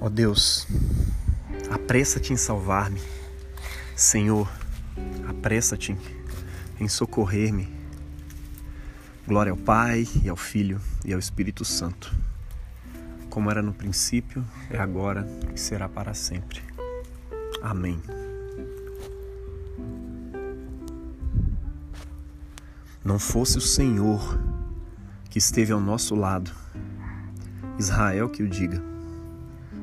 [0.00, 0.64] Ó oh Deus,
[1.72, 3.02] apressa-te em salvar-me.
[3.96, 4.48] Senhor,
[5.28, 5.96] apressa-te
[6.78, 7.68] em socorrer-me.
[9.26, 12.14] Glória ao Pai, e ao Filho, e ao Espírito Santo,
[13.28, 16.62] como era no princípio, é agora e será para sempre.
[17.60, 18.00] Amém.
[23.04, 24.38] Não fosse o Senhor
[25.28, 26.52] que esteve ao nosso lado,
[27.80, 28.97] Israel que o diga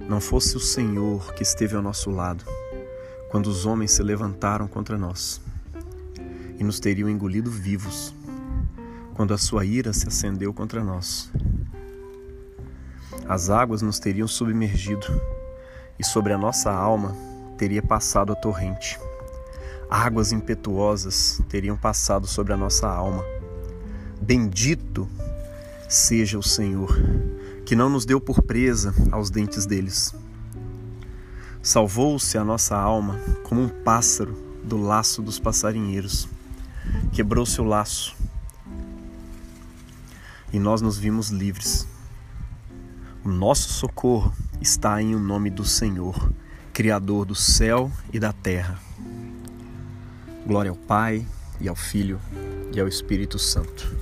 [0.07, 2.45] não fosse o Senhor que esteve ao nosso lado
[3.29, 5.41] quando os homens se levantaram contra nós
[6.57, 8.13] e nos teriam engolido vivos
[9.13, 11.31] quando a sua ira se acendeu contra nós.
[13.27, 15.07] As águas nos teriam submergido
[15.97, 17.15] e sobre a nossa alma
[17.57, 18.99] teria passado a torrente.
[19.89, 23.23] Águas impetuosas teriam passado sobre a nossa alma.
[24.21, 25.07] Bendito
[25.87, 26.95] seja o Senhor
[27.65, 30.13] que não nos deu por presa aos dentes deles.
[31.61, 36.27] Salvou-se a nossa alma como um pássaro do laço dos passarinheiros.
[37.11, 38.15] Quebrou-se o laço
[40.53, 41.87] e nós nos vimos livres.
[43.23, 46.31] O nosso socorro está em o nome do Senhor,
[46.71, 48.79] Criador do céu e da terra.
[50.45, 51.25] Glória ao Pai,
[51.59, 52.19] e ao Filho,
[52.71, 53.97] e ao Espírito Santo,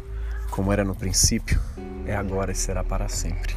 [0.50, 1.59] como era no princípio,
[2.05, 3.55] é agora e será para sempre.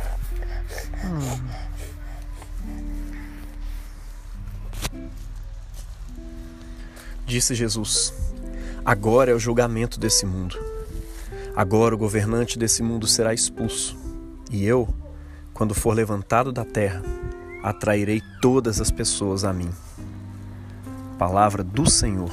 [7.26, 8.14] Disse Jesus:
[8.84, 10.56] Agora é o julgamento desse mundo.
[11.56, 13.96] Agora o governante desse mundo será expulso.
[14.50, 14.88] E eu,
[15.52, 17.02] quando for levantado da terra,
[17.62, 19.70] atrairei todas as pessoas a mim.
[21.18, 22.30] Palavra do Senhor.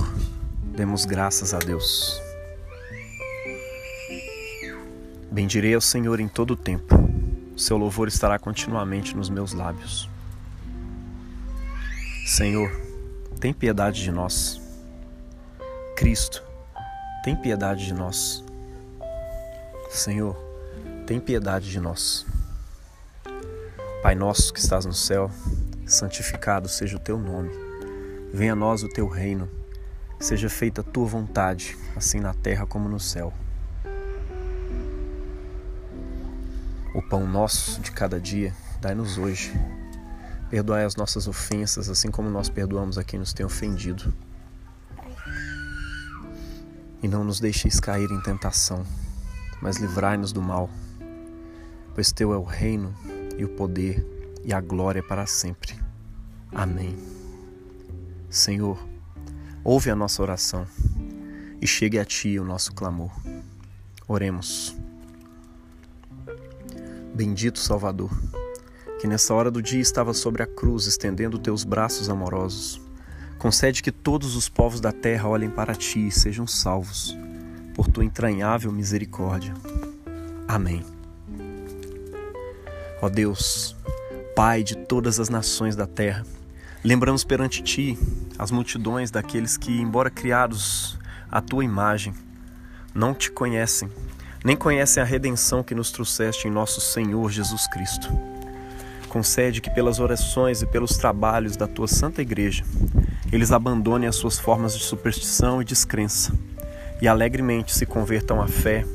[0.75, 2.21] Demos graças a Deus.
[5.33, 6.93] Bendirei ao Senhor em todo o tempo.
[7.57, 10.07] Seu louvor estará continuamente nos meus lábios.
[12.23, 12.69] Senhor,
[13.39, 14.61] tem piedade de nós.
[15.97, 16.43] Cristo,
[17.23, 18.43] tem piedade de nós.
[19.89, 20.37] Senhor,
[21.07, 22.27] tem piedade de nós.
[24.03, 25.31] Pai nosso que estás no céu,
[25.87, 27.49] santificado seja o teu nome.
[28.31, 29.49] Venha a nós o teu reino.
[30.19, 33.33] Seja feita a tua vontade, assim na terra como no céu.
[36.93, 39.51] O pão nosso de cada dia, dai-nos hoje.
[40.49, 44.13] Perdoai as nossas ofensas, assim como nós perdoamos a quem nos tem ofendido.
[47.01, 48.85] E não nos deixeis cair em tentação,
[49.59, 50.69] mas livrai-nos do mal,
[51.95, 52.93] pois teu é o reino
[53.37, 54.05] e o poder
[54.43, 55.75] e a glória para sempre.
[56.53, 56.95] Amém.
[58.29, 58.77] Senhor,
[59.63, 60.67] ouve a nossa oração
[61.59, 63.11] e chegue a ti o nosso clamor.
[64.07, 64.82] Oremos.
[67.13, 68.09] Bendito Salvador,
[68.99, 72.81] que nessa hora do dia estava sobre a cruz, estendendo teus braços amorosos.
[73.37, 77.15] Concede que todos os povos da terra olhem para ti e sejam salvos,
[77.75, 79.53] por tua entranhável misericórdia.
[80.47, 80.83] Amém.
[82.99, 83.75] Ó Deus,
[84.35, 86.25] Pai de todas as nações da terra,
[86.83, 87.95] lembramos perante ti
[88.39, 90.97] as multidões daqueles que, embora criados
[91.29, 92.11] à tua imagem,
[92.91, 93.87] não te conhecem
[94.43, 98.09] nem conhecem a redenção que nos trouxeste em nosso Senhor Jesus Cristo.
[99.07, 102.65] Concede que, pelas orações e pelos trabalhos da tua Santa Igreja,
[103.31, 106.33] eles abandonem as suas formas de superstição e descrença
[107.01, 108.85] e alegremente se convertam à fé,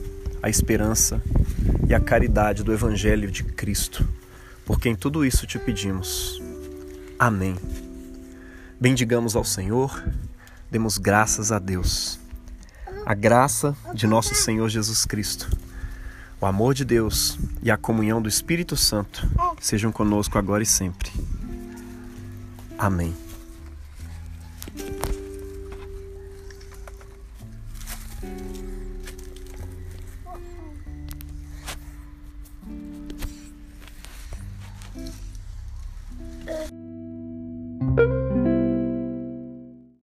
[0.42, 1.22] à esperança
[1.88, 4.06] e à caridade do Evangelho de Cristo,
[4.66, 6.42] porque em tudo isso te pedimos.
[7.18, 7.56] Amém.
[8.78, 10.02] Bendigamos ao Senhor,
[10.70, 12.18] demos graças a Deus
[13.04, 15.50] a graça de nosso Senhor Jesus Cristo,
[16.40, 19.26] o amor de Deus e a comunhão do Espírito Santo
[19.60, 21.10] sejam conosco agora e sempre.
[22.78, 23.27] Amém.